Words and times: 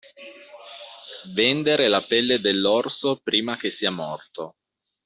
Vendere 1.35 1.87
la 1.87 2.01
pelle 2.01 2.39
dell'orso 2.39 3.17
prima 3.21 3.55
che 3.55 3.69
sia 3.69 3.91
morto. 3.91 4.55